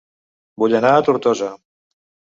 Vull 0.63 0.73
anar 0.79 0.95
a 1.01 1.05
Tortosa 1.09 1.51